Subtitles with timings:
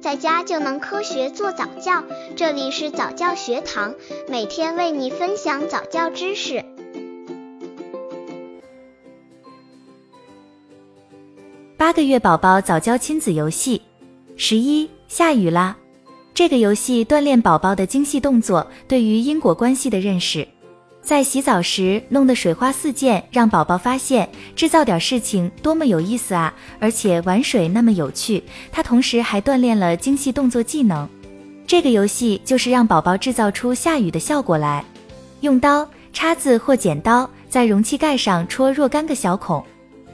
[0.00, 2.02] 在家就能科学做早教。
[2.34, 3.94] 这里是早教学堂，
[4.28, 6.64] 每天为你分享早教知识。
[11.76, 13.82] 八个月宝宝早教亲子游戏，
[14.36, 15.76] 十一，下雨啦！
[16.32, 20.46] 这个游戏锻炼宝宝的精细动作，对于因果关系的认识。
[21.02, 26.52] 在洗澡时弄得水花四溅，让宝宝发现制造点事情多么有意思啊！
[26.78, 31.08] 而且玩水那么有趣，它同时还锻炼了精细动作技能。
[31.66, 34.84] 这个游戏就是让宝宝制造出下雨的效果来。
[35.40, 39.64] 用刀、叉子或剪刀在容器盖上戳若干个小孔，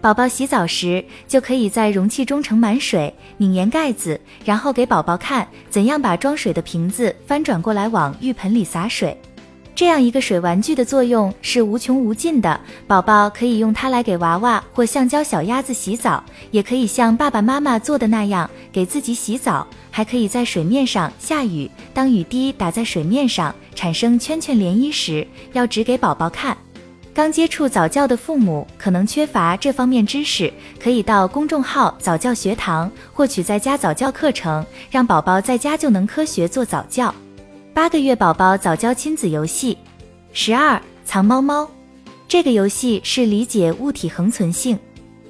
[0.00, 9.16] 宝宝洗澡时就可以在容器中盛满水，拧严盖子，然后给宝宝看怎样把装水的瓶子翻转过来往浴盆里洒水。
[9.74, 21.70] 这样一个水玩具的作用是无穷无尽的，宝宝可以用它来给娃娃或橡胶小鸭子洗澡，也可以像爸爸妈妈做的那样给自己洗澡，还可以在水面上下雨。
[21.94, 26.54] 当雨滴打在水面上产生圈圈涟漪时，要指给宝宝看。
[27.14, 37.14] 刚接触早教的父母可能缺乏这方面知识，可以到公众号早教学堂获取在家早教课程，让宝宝在家就能科学做早教。
[37.72, 39.78] 八个月宝宝早教亲子游戏，
[40.32, 41.70] 十二藏猫猫。
[42.26, 44.76] 这个游戏是理解物体恒存性。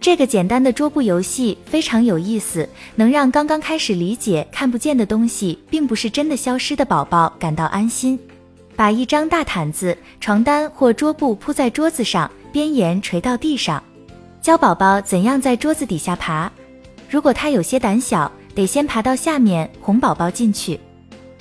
[0.00, 8.18] 这个简单的桌布游戏非常有意思，能让刚刚开始理解看不见的东西并不是真的消失的宝宝感到安心。
[8.74, 13.80] 把一张大毯子、床单或桌布铺在桌子上，边沿垂到地上，
[14.42, 16.50] 教宝宝怎样在桌子底下爬。
[17.08, 20.78] 如果他有些胆小，得先爬到下面哄宝宝进去。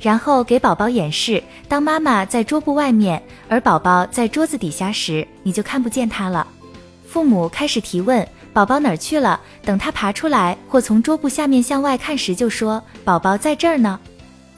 [0.04, 6.46] 然后给宝宝演示，当妈妈在桌布外面，而宝宝在桌子底下时，你就看不见他了。
[7.08, 13.98] 父母开始提问：“宝宝哪儿去了？”等他爬出来或从桌布下面向外看时，就说：“宝宝在这儿呢。”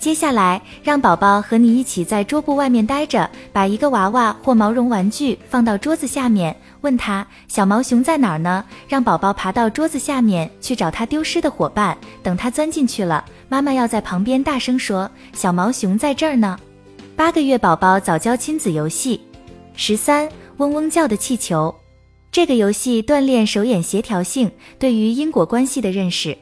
[0.05, 11.97] 接下来让宝宝和你一起在桌布外面待着，把一个娃娃或毛绒玩具放到桌子下面，问他：“小毛熊在哪儿呢？”让宝宝爬到桌子下面去找他丢失的伙伴。
[12.21, 13.25] 等他钻进去了。
[13.49, 16.55] 妈妈要在旁边大声说：“小毛熊在这儿呢。”
[17.17, 19.19] 八个月宝宝早教亲子游戏，
[19.75, 21.73] 十三嗡嗡叫的气球。
[22.31, 26.37] 这个游戏锻炼手眼协调性，对于因果关系的认识。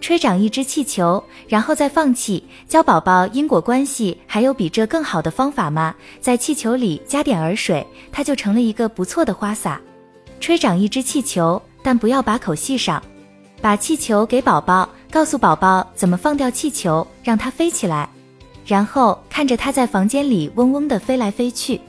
[0.00, 4.16] 吹长一只气球，然后再放气，教宝宝因果关系。
[4.26, 5.94] 还有比这更好的方法吗？
[6.20, 9.80] 在气球里加点儿水，它就成了一个不错的花洒。
[10.40, 13.02] 吹长一只气球，但不要把口系上。
[13.60, 14.88] 把气球给宝宝。
[15.10, 18.08] 告诉宝宝怎么放掉气球，让它飞起来，
[18.64, 21.80] 然后看着它在房间里嗡嗡地飞来飞去。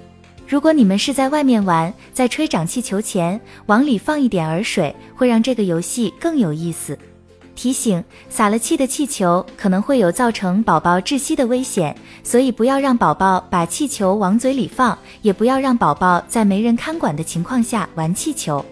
[0.48, 6.98] 如果你们是在外面玩，在吹长气球前往里放一点儿水，会让这个游戏更有意思。
[7.56, 18.66] 提醒：撒了气的气球可能会有造成宝宝窒息的危险，所以不要让宝宝把气球往嘴里放，也不要让宝宝在没人看管的情况下玩气球。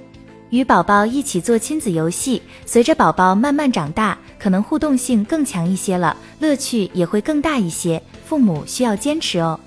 [0.50, 8.01] 与宝宝一起做亲子游戏，随着宝宝慢慢长大，可能互动性更强一些了，乐趣也会更大一些。
[8.25, 9.59] 父母需要坚持哦。